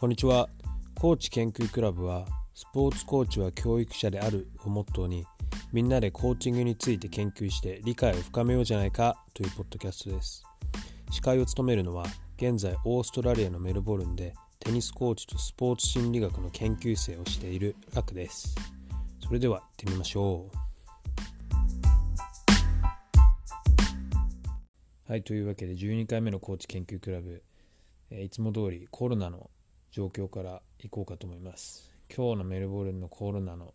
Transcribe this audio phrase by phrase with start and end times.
[0.00, 0.48] こんにちは。
[0.94, 2.24] コーチ研究クラブは、
[2.54, 5.26] スポーツコーチは教育者であるをモットーに、
[5.72, 10.44] みんなでコーチングについて研究して理解を深めようじゃないかというポッドキャストです。
[11.10, 12.04] 司会を務めるのは、
[12.36, 18.54] 現在オーストラリアのメルボルンでテニスコーチとスポーツ心理学の研究生をしているラクです。
[19.18, 20.56] それでは行ってみましょう。
[25.10, 27.42] はい、というわけで12回目のコーチ研究クラブ、
[28.12, 29.50] えいつも通りコロナの
[29.90, 31.90] 状況からいこうかと思います。
[32.14, 33.74] 今日のメルボルンのコロナの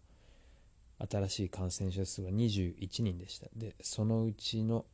[0.99, 3.47] 新しい感染者数は21人でした。
[3.55, 4.85] で、そのうちの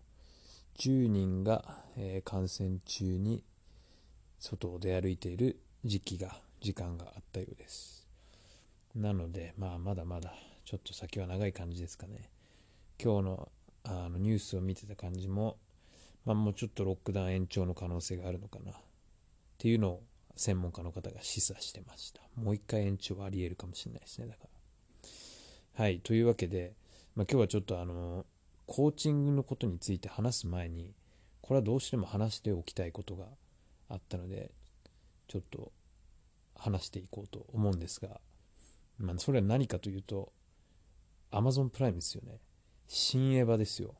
[0.78, 1.64] 10人が、
[1.98, 3.44] えー、感染中に
[4.40, 8.08] 外を出歩いている時期が、時間があったようです。
[8.96, 10.34] なので、まあ、まだまだ
[10.66, 12.30] ちょっと先は長い感じですかね。
[13.02, 13.50] 今日の
[13.84, 15.58] あのニュースを見てた感じも、
[16.26, 18.76] まあ、もうちょっとロックダウン延長の可能性があるのかなっ
[19.58, 20.04] ていうのを
[20.40, 22.22] 専門家の方が示唆してました。
[22.36, 25.84] もう一回延長はあり得るかもしれないですね、だから。
[25.84, 26.76] はい、というわけで、
[27.14, 28.26] まあ、今日はちょっとあの、
[28.66, 30.94] コーチングのことについて話す前に、
[31.42, 33.26] これはどうしても話しておきたいことが
[33.90, 34.52] あったので、
[35.28, 35.74] ちょっと
[36.56, 38.22] 話していこうと思うんですが、
[38.98, 40.32] まあ、それは何かというと、
[41.32, 42.40] Amazon プライムですよね。
[42.88, 43.96] 新エヴァですよ。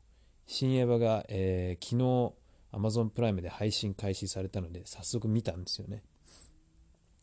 [0.46, 2.34] 新エヴァが、えー、昨日
[2.72, 6.02] Amazon プライムで配信開始されたので、早速見たんですよね。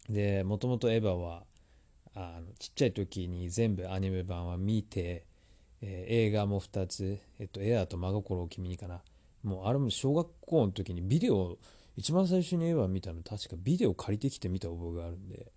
[0.10, 1.44] でもともとエヴァは
[2.16, 5.26] あのちっちゃい時に全部アニメ版は見て、
[5.82, 9.02] えー、映画も2つ、えっと、エアーと真心を君にかな。
[9.44, 11.58] もうあれも小学校の時にビデオ
[11.96, 15.52] 一番最初にエヴァ見たの確かビデオ借りてきて見た覚えがあるんで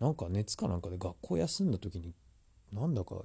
[0.00, 2.12] なんか熱かなんかで学校休んだ時に
[2.72, 3.16] なんだか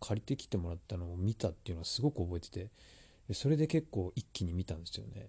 [0.00, 5.28] 借りてきてもらったのを見たっていうのはすごく覚えててそれで結構一気に見たんですよね。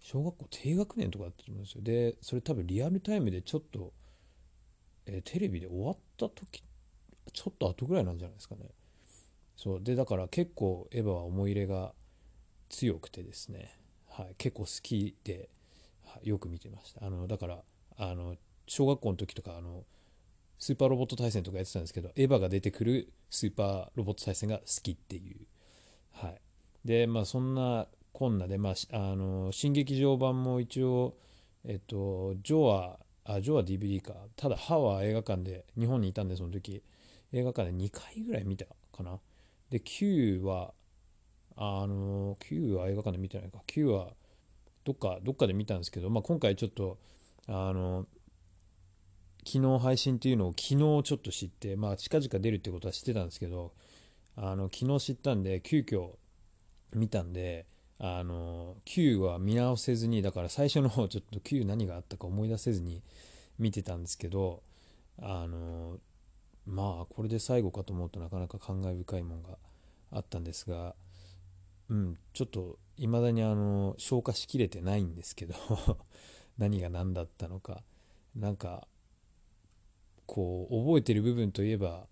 [0.00, 1.82] 小学校低学年とかだったと思うんですよ。
[1.82, 3.92] でそれ多分リアルタイムでちょっと
[5.06, 6.62] えー、テレビで終わった時
[7.32, 8.70] ちょっと後ぐらいなんじゃないですかね。
[9.56, 9.82] そう。
[9.82, 11.92] でだから結構エヴァは思い入れが
[12.68, 15.48] 強くてですね、はい、結構好きで、
[16.04, 17.06] はい、よく見てました。
[17.06, 17.58] あのだから
[17.96, 18.36] あの
[18.66, 19.84] 小学校の時とかあの
[20.58, 25.46] スーパーロボット対戦とかやってたんですけどエヴァが出てくるスーパーロボット対戦が好きっていう。
[26.12, 26.40] はい。
[26.84, 31.16] でまあそんなこんなでまああの新劇場版も一応
[31.64, 34.14] えっとジョアあ、ジョーは DVD か。
[34.36, 36.82] ただ、歯は映画館で、日本にいたんで、その時、
[37.32, 39.20] 映画館で2回ぐらい見たかな。
[39.70, 40.74] で、9は、
[41.56, 43.62] あの、9は映画館で見てないか。
[43.66, 44.14] 9は、
[44.84, 46.98] どっか、どっかで見たんですけど、まあ、今回ちょっと、
[47.46, 48.06] あの、
[49.44, 53.72] 昨日配信っていうのを昨日ちょっと知って、まあ、近々出るってことは知ってたんですけど、
[54.36, 56.12] あの、昨日知ったんで、急遽
[56.94, 57.66] 見たんで、
[58.04, 63.00] あの Q は見直せずにだから最初の方ちょっと Q 何があったか思い出せずに
[63.60, 64.64] 見てたんですけど
[65.20, 65.98] あの
[66.66, 69.50] まあこれで最後かと思うとなかなか感慨深いもんが
[70.10, 70.96] あったんですが
[71.90, 75.54] うんちょっといまだにあの消化しきれてないんですけど
[76.58, 77.84] 何が何だったのか
[78.34, 78.88] なんか
[80.26, 82.08] こう覚えてる部分といえば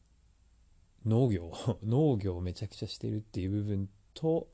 [1.05, 1.53] 農業
[1.83, 4.47] 農業をめちゃくちゃしてるっていう部分と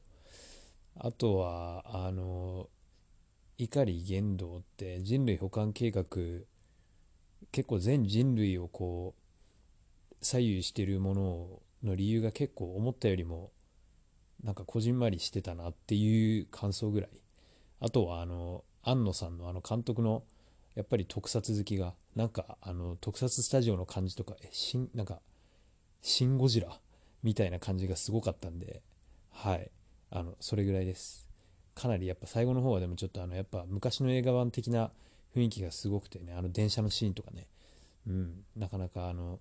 [0.98, 2.68] あとはあの
[3.58, 6.04] 碇玄道って人類保管計画
[7.52, 11.48] 結構全人類をこう左右してるもの
[11.82, 13.52] の理由が結構思ったよりも
[14.42, 17.10] なんかこじんまりしてたなっていう感想ぐらい。
[17.80, 20.22] あとはあの庵野さんのあの監督の
[20.74, 25.20] やっぱり特撮好きがなんかあの特撮スタジオの感じとかえしんなんか
[26.00, 26.80] シン・ゴジラ
[27.22, 28.82] みたいな感じがすごかったんで
[29.30, 29.70] はい。
[30.10, 31.26] あのそれぐらいです。
[31.74, 34.90] かなりやっぱ最後の方はでもちょっとあのやっぱ昔の映画版的な
[35.34, 37.46] 雰囲気がすごくてねあの電車のシーンとかね。
[38.06, 38.44] うん。
[38.56, 39.40] なかなかあの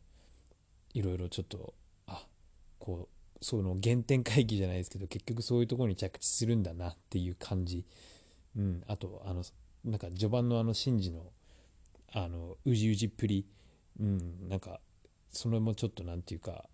[0.94, 1.74] いろいろちょっと
[2.08, 2.26] あ
[2.80, 7.86] こうその原点回帰じゃないですけど結局そういうところに着地するんだなっていう感じ。
[8.58, 8.84] うん。
[8.88, 9.44] あとあの
[9.84, 11.32] なんか序盤のあのシンジの
[12.12, 13.46] あのうじうじっぷり。
[14.00, 14.50] うん。
[14.50, 14.82] なんか
[15.32, 16.66] それもちょっと何て言うか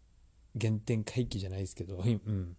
[0.59, 2.55] 原点回帰じゃないですけど、うん、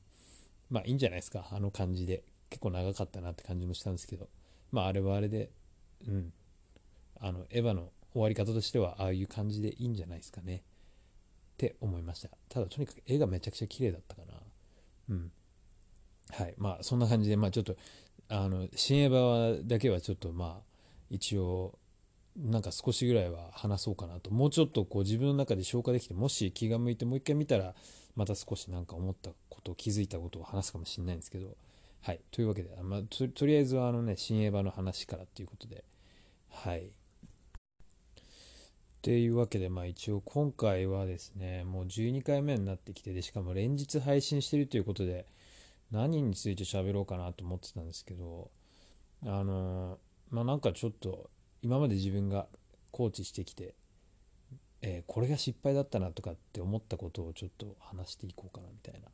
[0.73, 1.47] まあいいんじゃないですか。
[1.53, 2.25] あの感じで。
[2.49, 4.29] 結構長かったなって感じもしたんですけど。
[4.73, 5.51] まああれはあれで
[6.09, 6.33] うん。
[7.21, 10.57] あのエヴァの終わり方としてはああいう感じでいいんじゃないですかね。
[10.57, 10.61] っ
[11.59, 12.31] て思いました。
[12.49, 14.33] ただとにかく絵がめちゃくちゃ綺麗だったかな。
[15.11, 15.33] うん。
[16.31, 16.55] はい。
[16.57, 17.77] まあそんな感じでまあちょっと
[18.29, 20.73] あの新エヴァだけはちょっとまあ
[21.11, 21.79] 一応
[22.37, 24.50] なんか少しぐらいは話そうかなともう。
[24.50, 27.75] ちょっとこう自分の中で消化できてもし気が向いてもう一回見たら
[28.17, 31.56] また少しなんか思ったこと気づいたことを話すかもしれないんですけど。
[32.00, 32.20] はい。
[32.32, 35.84] というわけで、まあ、ととりあえずはあのね新エヴァの話からっていうことで。
[36.50, 36.87] はい。
[39.02, 45.26] っていうわけで、まあ一応今回はですね、もう12回目になってきて、で、しかも連日配信してるということで、
[45.90, 48.52] 何について喋ろうかなと思ってたんですけど、
[49.26, 49.99] あの、
[50.31, 51.31] まあなんかちょっと、
[51.62, 52.47] 今まで自分が
[52.91, 53.75] コーチしてきて、
[54.82, 59.09] えー、これが失敗だったなとかって思ったことをちょっと話していこうかなみたいな。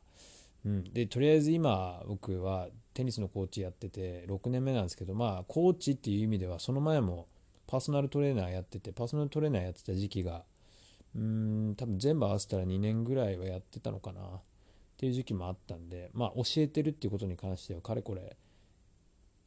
[0.65, 7.27] うん、でとりあえず今僕はテニスのコーチやってて6年目なんですけどまあコーチっていう意味ではその前も
[7.65, 10.43] パーソナルトレーナーやっててパーソナルトレーナーやってた時期が
[11.15, 14.21] うん多分全部合わせたら2年ぐらいはやってたのかな。
[14.21, 14.31] っ
[14.99, 18.35] ていう時期もあったんでまあ教えてるっていうことに関してはかれこれ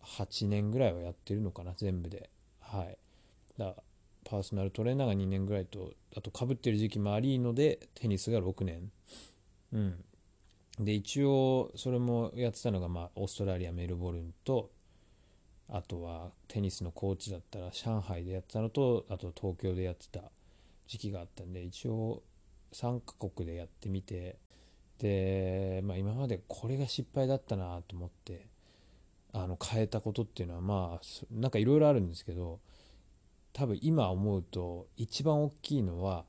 [0.02, 2.30] 8年ぐらいはやってるのかな全部で。
[2.72, 2.98] はい。
[3.58, 3.74] だ
[4.24, 8.90] パーソナルトレーナーが2年ぐらいとあとかぶってる時期もありのでテニスが6年。
[9.72, 10.04] うん。
[10.78, 14.70] で一応それもやってたのがまあオーストラリアメルボルンと
[15.68, 20.20] あとはテニスのコーチだったら上海でやってたのとあと東京でやってた
[20.86, 22.22] 時期があったんで一応
[22.72, 24.38] 3カ国でやってみて
[24.98, 28.46] で、まあ、今までこれが失敗だったなと思って
[29.32, 32.60] あの変えたことっていうのはまあなんかいろいろあるんですけど
[33.52, 36.24] 多分今思うと一番大きいのは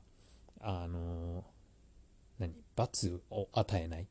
[0.60, 1.44] あの
[2.38, 4.06] 何罰を与えないっ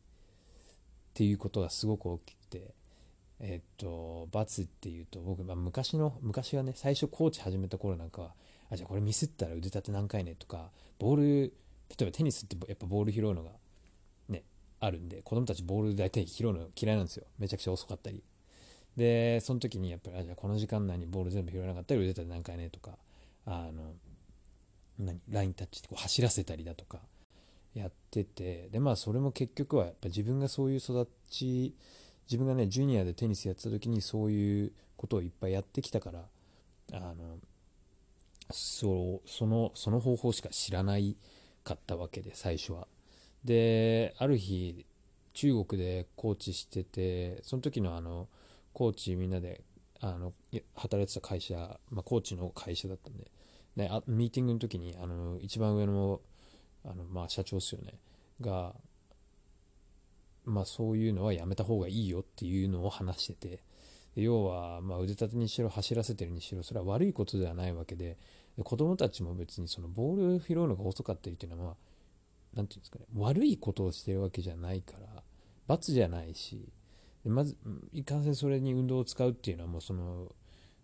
[1.13, 2.73] ていうことがすごく大きくて
[3.45, 8.35] えっと、罰っていうと、僕、まあ、昔の、昔はね、最初コーチ始めた頃なんかは、
[8.69, 10.35] あ、じゃあこれミスったら腕立て何回ね？
[10.35, 11.53] とか、ボール、
[11.89, 13.49] 例えばテニスってやっぱボール拾うのが、
[14.29, 14.43] ね、
[14.79, 17.25] あるんで、子供たちボール大体拾うの嫌いなんですよ。
[17.37, 18.23] めちゃくちゃ遅かったり。
[18.97, 22.97] で、その時にやっぱり、あ、じゃあこの時間内にボール全部拾えなかったら腕立て何回ねとか、
[23.45, 23.93] あの、
[24.99, 26.99] 何、ラインタッチってこう走らせたりだとか、
[27.73, 31.75] やってて、で、まあそれも結局はやっぱ自分がそういう育ち、
[32.29, 36.23] 自分がねジュニアでテニスやってた時にそういうことをいっぱいやってきたから
[36.93, 37.37] あの
[38.51, 41.15] そうそのその方法しか知らない
[41.63, 42.87] かったわけで最初は。
[43.43, 44.85] である日
[45.33, 48.27] 中国でコーチしててその時のあの
[48.73, 49.61] コーチみんなで
[49.99, 50.33] あの
[50.75, 51.55] 働いてた会社、
[51.89, 53.31] まあ、コーチの会社だったんで。
[53.75, 56.21] であミーティングの時にあの一番上の
[56.85, 57.93] あの、まあ、社長ですよね。
[58.41, 58.73] が
[60.45, 63.63] まあ、そういうのはやめた方がいいよっていうのを話してて。
[64.15, 68.17] 要はまあ腕立てにしろ走らせてるにしろそれは悪いことではないわけで。
[68.57, 71.75] で子供たちも別にそのボールを拾うのが遅かったりっていうのは
[72.53, 75.23] 何て言うんですかね悪いことをしてるわけじゃないから
[75.67, 76.69] 罰じゃないし
[77.23, 77.57] でまず
[77.91, 80.27] いかんせんそれに運動を使うっていうのはもうその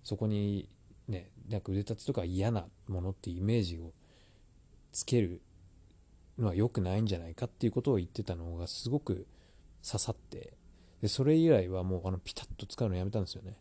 [0.04, 0.70] そこに
[1.08, 3.92] ねなんか腕立てとか嫌なものっていうイメージを
[4.92, 5.42] つける
[6.38, 9.28] のは良くないんじゃないかっていうことを言ってたのがすごく
[9.86, 10.54] 刺さって
[11.02, 13.58] でそれ以来はもうあのピタッと使うのやめたんですよね。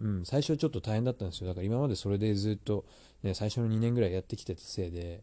[0.00, 1.48] うん最初はちょっと大変だったんですよ。
[1.48, 2.86] だから今までそれでずっと、
[3.22, 5.22] ね、最初の2年ぐらいやってきてたせいで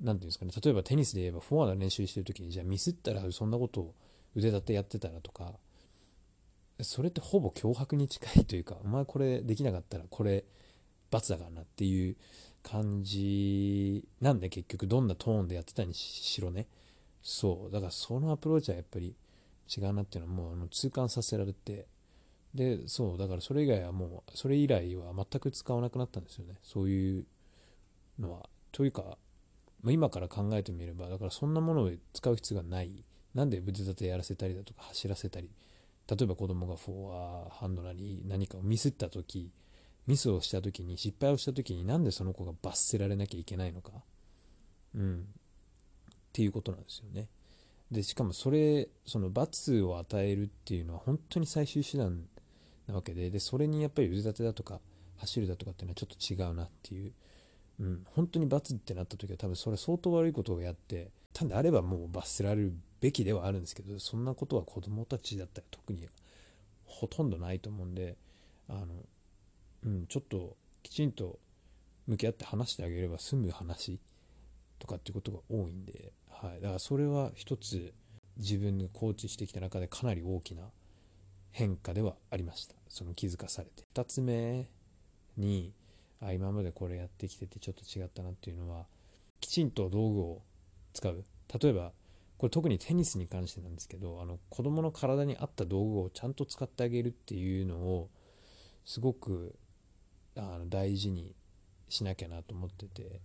[0.00, 0.52] 何ていうんですかね。
[0.60, 3.94] 例えばテニスで言えばフォアの練習してる時にじゃあミスったらそんなことを
[4.34, 5.52] 腕立てやってたらとか
[6.82, 10.44] それってほぼ脅迫に近いというかお前これできなかったらこれ
[11.10, 12.16] 罰だからなっていう
[12.64, 16.66] 感じなんで結局どんなトーンでやってたにしろね。
[17.22, 17.72] そう。
[17.72, 19.14] だからそのアプローチはやっぱり
[19.76, 21.86] 違うなっていうのはもうあの痛感させられて。
[22.54, 23.18] でそう。
[23.18, 26.54] だからそれ以外はもうそれ以来は全く使わなくなったんですよね。
[26.62, 27.26] そういう
[28.18, 28.48] のは。
[28.72, 29.18] というか、
[29.86, 33.04] 今から考えてみればだからそんなものを使う必要がない。
[33.34, 35.50] なんで腕立てやらせたりだとか走らせたり。
[36.08, 39.50] 例えば子供がフォアハンドなり何かをミスった時
[40.06, 43.92] ミスをした時に失敗をした時になんでその子が罰せられなきゃいけないのか。
[44.94, 45.20] うん。
[45.20, 47.28] っていうことなんですよね。
[47.90, 52.24] でしかもそれその罰を与えるっていうのは本当に最終手段
[52.86, 54.80] なわけででそれにやっぱり腕立てだとか
[55.18, 57.12] 走るだとかっていうのはちょっと違うなっていう、
[57.80, 66.08] うん、本当に罰ってなった時は多分それ相当悪いことをやって単であればもう罰せられるべきではあるんですけどそんなことは子供たちだったら特に
[66.86, 68.16] ほとんどないと思うんで
[68.68, 68.86] あの、
[69.84, 71.38] うん、ちょっときちんと
[72.06, 74.00] 向き合って話してあげれば済む話
[74.78, 76.12] とかってことが多いんで
[76.44, 77.94] はい、だからそれは一つ
[78.36, 80.64] 自分がコーチしてきた中でかなり大きな
[81.52, 82.74] 変化ではありました。
[82.88, 83.84] その気づかされて。
[83.94, 84.68] 2つ目
[85.36, 85.72] に
[86.20, 88.86] あ今までこれやってきててちょっと違ったなっていうのは
[89.40, 90.42] きちんと道具を
[90.94, 91.24] 使う
[91.60, 91.92] 例えば
[92.38, 98.08] これ特にテニスに関してなんですけどあの子供の体に合った道具をちゃんと使ってあげるっていうのを
[98.84, 99.54] すごく
[100.36, 101.34] あの大事に
[101.88, 103.20] しなきゃなと思ってて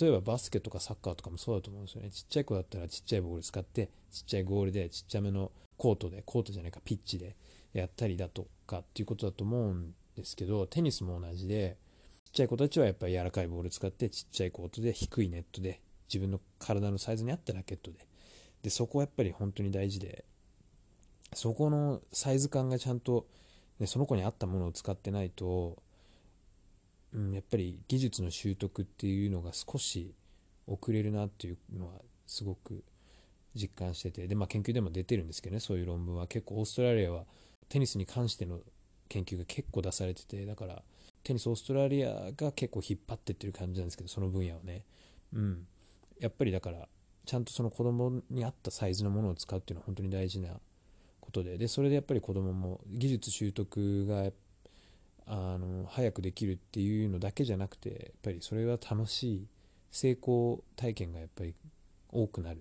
[0.00, 2.10] 例えばバスケとかサッカーとかもそうだと思うんですよね。
[2.10, 7.36] ちっちゃい子だったらちっちゃいボール使って、ちっちゃいゴールでちっちゃめのコートで、コートじゃないか、ピッチで
[7.74, 11.76] やったりだとかっていうことだと思うんですけど、テニスも同じで、
[12.24, 15.80] ちっちゃい子たちはやっぱり柔らかいボール使ってちっちゃいコートで低いネットで
[16.12, 18.06] 自分の体のサイズに合ったラケットで。
[18.62, 20.24] でそこはやっぱり本当に大事で。
[21.34, 23.26] そこのサイズ感がちゃんと、
[23.78, 25.82] ね、その子に合ったものを使ってないと、
[27.14, 30.14] うん、やっぱり技術の習得っていうのが少し
[30.66, 31.94] 遅れるなっていうのは
[32.26, 32.84] すごく
[33.54, 34.28] 実感してて。
[34.28, 36.26] で、まあ、研究でも出てるんですけどねそういう論文は。
[36.26, 37.24] 結構オーストラリアは
[37.70, 38.60] テニスに関しての
[39.08, 40.44] 研究が結構出されてて。
[40.44, 40.82] だから
[41.22, 44.84] テニスオーストラリアが結構引っ張ってってる感じなんですけどその分野をね。
[45.32, 45.66] うん。
[46.22, 46.88] やっぱりだから
[47.26, 50.50] ちゃんとその子供に合ったサイズのものを使うっていうのは本当に大事な
[51.20, 54.30] ことででそれでやっぱり子供も技術習得が
[55.26, 59.46] あの早くできるっていうのだけじゃなくてやっぱりそれは楽しい
[59.90, 61.54] 成功体験がやっぱり
[62.10, 62.60] 多くなるっ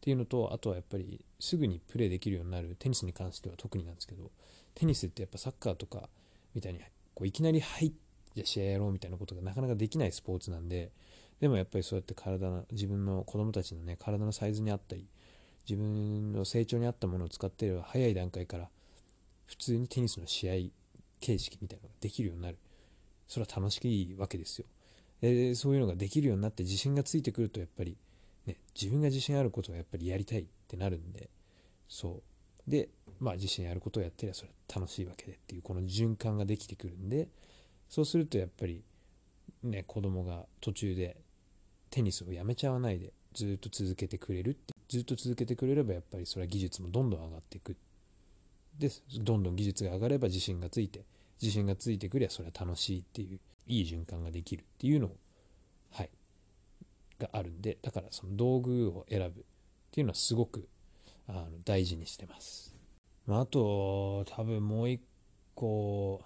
[0.00, 4.30] ていうのとあとはやっぱりすぐにプレーできるようになるテニスに関しては特になんですけど
[4.74, 6.08] テニスってやっぱサッカーとか
[6.54, 6.80] みたいに
[7.14, 7.92] こういきなり入っ
[8.34, 10.92] て試合やろうみたいなことがなかなかできないスポーツなんで
[11.40, 15.06] でもやっぱりそうやって体の自分の子供たちのね体のサイズに合ったり
[15.68, 18.68] 自分の成長に合ったものを使っていれば早い段階から
[19.46, 20.54] 普通にテニスの試合
[21.20, 22.58] 形式みたいなのができるようになる
[23.26, 24.66] それは楽しいわけですよ
[25.20, 27.96] でそういうのができるようになって自信がついてくるとやっぱり
[28.48, 31.28] ね、自分が自信あることをやっぱりやりたいってなるんで、
[31.86, 32.22] そ
[32.66, 32.70] う。
[32.70, 32.88] で、
[33.20, 37.28] まあ自信あることをやってりゃそれは楽しいわけでっていう、この循環ができてくるんで、
[37.90, 38.82] そうするとやっぱり、
[39.62, 41.18] ね、子供が途中で
[41.90, 47.76] テニスをやめちゃわないでずっと続けてくれるって、ずっと続けてくれればやっぱりそれは技術もどんどん上がっていく。
[48.78, 48.90] で、
[49.20, 51.04] どんどん技術が上がれば自信がついて、
[51.40, 55.16] 自信がついてくりゃそれは楽しいっていう、いい循環ができるっていうのを
[55.90, 56.10] はい。
[57.18, 59.44] があるんでだからその道具を選ぶっ
[59.90, 60.68] ていうのはすごく
[61.26, 62.74] あの大事にしてます、
[63.26, 65.02] まあ、あと多分もう一
[65.54, 66.22] 個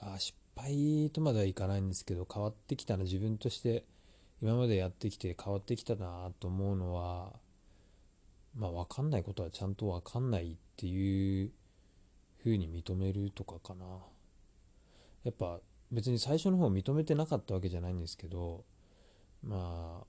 [0.00, 3.84] あ失敗とまではいかないんですけど変わってきたな自分として
[4.42, 7.32] 今までやってきて変わってきたなと思うのは
[8.56, 11.50] まあ分かんないことはちゃんと分かんないっていう
[12.40, 13.84] 風に認めるとかかな。
[15.22, 15.60] やっぱ
[15.92, 18.64] 別に最初の方認めてなかったわけじゃないんですけど
[19.44, 20.06] まあ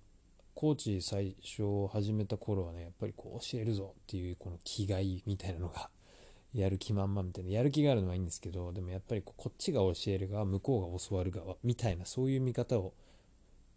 [0.56, 5.90] コーチ最初始めた頃はねやっぱりこう教えるぞっていうこの気概みたいなのが
[6.56, 12.94] やる気満々みたいなやる気があるのはいいんですけどでもやっぱりこっちが教える側向こうが教わる側みたいなそういう見方を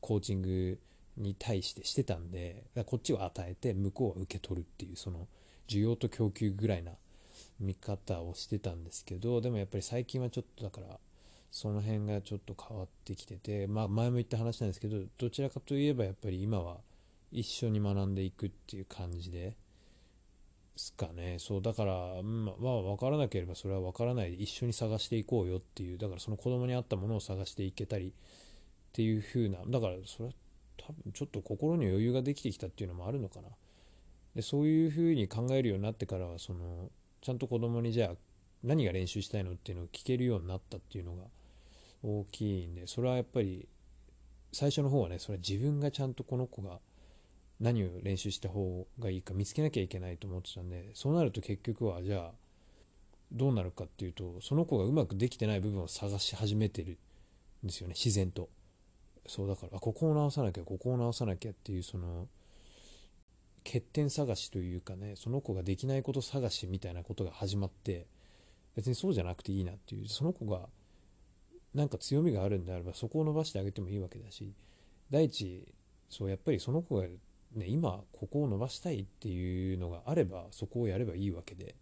[0.00, 0.78] コーチング
[1.16, 5.26] に対してしてたんでこっちを与えて向こうは受け取るっていうその
[5.68, 6.92] 需要と供給ぐらいな
[7.60, 10.98] 見方をしてたんですけどでもやっぱり最近はちょっとだから
[11.50, 16.78] その辺がちょっと変わってきてて、まあ、前も言った話なんですけどどちらかといえばやっぱり今は
[17.32, 19.56] 一緒に学んでいくっていう感じで
[20.76, 21.38] すかね。
[21.38, 28.12] そうだからまあ分からなければそれは分からないで一緒に探していこうよっていうだからその子供に合ったものを探していけたり
[28.96, 30.32] っていう風なだからそれは
[30.78, 33.48] 多分ちょっと心に余裕ができてきたっていうのもあるのかな。
[34.34, 38.16] でそういう風に考えるようになってからはそのちゃんと子供にじゃあ
[38.64, 41.24] 何が練習したいのっていうのを聞けるようになったっていうのが
[42.02, 43.68] 大きいんでそれはやっぱり
[44.52, 46.78] 最初の方はねそれは自分がちゃんとこの子が
[47.60, 52.30] 何を練習した方がいいか見つけなきゃいけないと思ってたんでそうなると結局はじゃあ
[53.32, 56.96] どうなるかっていうとその子がうまくできてない部分を探し始めてる
[57.62, 58.48] んですよね自然と。
[59.28, 62.28] そうだからあここを直さなきゃここを直さなきゃっていうその
[63.64, 68.06] 欠点探しというかねその子ができないこと探しみたいなことが始まって
[68.76, 70.68] 別にそうじゃなくていいなっていうその子が
[71.74, 74.54] なんか強みがあるんであればそこを伸ばしてあげてもいいわけだし
[75.10, 75.66] 第一
[76.08, 81.74] そうやっぱりその子が、ね、今ここを伸ばしたいっていうのがあればそこをやればいいわけで、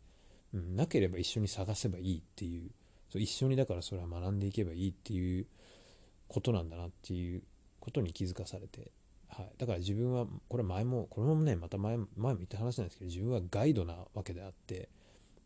[0.55, 2.71] うん、なければ一緒に探せばいいっていう
[3.11, 5.47] そう一緒にだからそれは学んでいけばいいっていう
[6.29, 7.43] ことなんだなっていう
[7.81, 8.91] ことに気づかされて、
[9.29, 14.89] はい、だから自分はこれ前もこれもねまた前前も言った話なんですけど自分はガイドなわけであって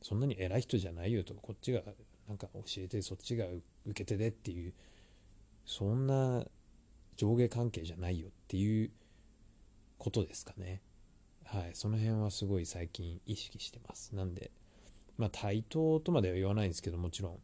[0.02, 1.80] そんなに偉い人じゃないよとこっちが
[2.28, 3.47] なんか教えてそっちが
[3.87, 4.73] 受けてでっていう
[5.64, 6.44] そんな
[7.16, 8.90] 上下関係じゃないよっていう
[9.99, 10.80] ことですかね。
[11.44, 11.70] はい。
[11.75, 14.14] その辺はすごい最近意識してます。
[14.14, 14.50] なんで
[15.16, 17.38] まあ対等とまでは言わないんですけどもちろん。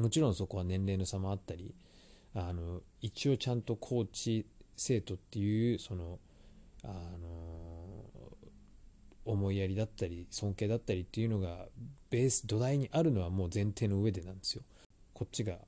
[0.00, 1.74] もちろんそこは年齢の差もあったり
[2.34, 4.46] あの一応ちゃんとコーチ
[4.76, 6.18] 生徒っていうその
[6.84, 7.52] あの
[9.24, 11.66] 思いやりだったり尊敬だったりっていうのが
[12.10, 14.62] ベース土台にあるのはもう前提の上でなんですよ。
[15.14, 15.58] こっちが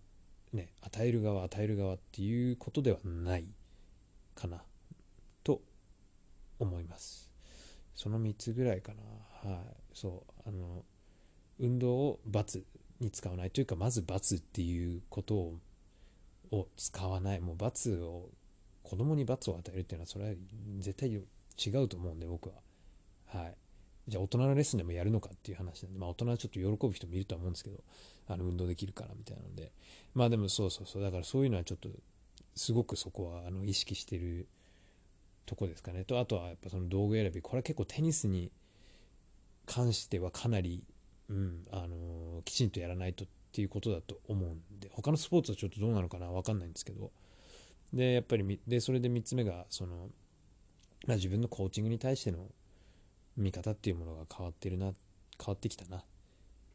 [0.52, 3.44] ね与える側与える側っていうことではない
[4.34, 4.62] かな
[5.44, 5.60] と
[6.58, 7.30] 思います。
[7.94, 8.92] その3つぐらいか
[9.44, 9.50] な。
[9.50, 9.64] はい。
[9.92, 10.48] そう。
[10.48, 10.84] あの
[11.60, 12.64] 運動を罰
[13.00, 15.58] に使わないというかまず罰っていうことを
[16.50, 18.30] を使わないもう罰を
[18.82, 20.34] 子供に罰を与えるっていうのはそれは
[20.78, 22.54] 絶対違うと思うんで僕は。
[23.26, 23.56] はい。
[24.06, 27.78] じゃあ大人のレッスンでもやるのかっていう話なんで、まあ、大人はちょっと喜ぶ人もいるとは思うんですけど
[28.28, 29.72] あの運動できるからみたいなので。
[30.14, 31.02] まあでもそうそうそう。
[31.02, 31.88] だからそういうのはちょっと
[32.54, 34.46] すごくそこはあの意識してる
[35.46, 36.04] とこですかね。
[36.04, 38.50] とあとはやっぱその道具選びこれは結構テニスに
[39.66, 40.84] 関してはかなり、
[41.28, 43.24] うんあのきちんとやらないと
[43.54, 47.12] っていうことだと思うんで他のスポーツはちょっとどうなのかな分かんないんですけど。
[47.92, 50.08] でやっぱりでそれで3つ目がその、
[51.06, 52.48] まあ、自分のコーチングに対しての
[53.36, 54.86] 見方っていうものが変わってるな
[55.38, 56.04] 変わってきたなっ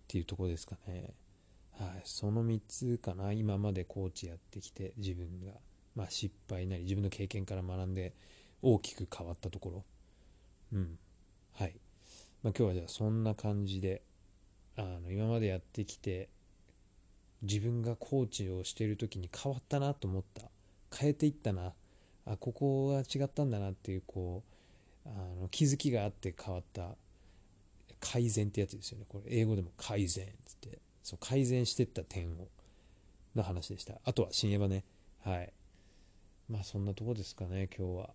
[0.07, 1.13] ていうところですかね。
[1.77, 2.01] はい。
[2.05, 5.51] その3つかな今までコーチやってきて自分が、
[5.95, 8.13] まあ、失敗なり自分の経験から学んで
[8.62, 9.83] 大きく変わったところ。
[10.71, 10.98] うん。
[11.51, 11.75] はい、
[12.41, 14.01] まあ、今日はじゃあそんな感じで
[14.77, 16.29] あの今までやってきて
[17.41, 20.43] 自分がコーチをしている時に変わったなと思った。
[20.96, 21.74] 変えていったな。
[22.25, 24.43] あここが違ったんだなっていうこ
[25.05, 26.96] うあの気づきがあって変わった。
[28.01, 29.05] 改善ってやつですよね。
[29.10, 30.79] これ英語でも改善っつって。
[31.03, 32.48] そう改善していった点を
[33.36, 33.96] の話でした。
[34.05, 34.84] あとは新エヴァね。
[35.24, 35.53] はい。
[36.50, 38.10] まあそんなとこですかね今日は。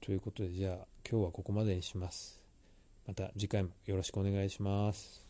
[0.00, 0.74] ということでじゃあ
[1.08, 2.40] 今日はここまでにします。
[3.06, 5.23] また次回もよろしくお願いします。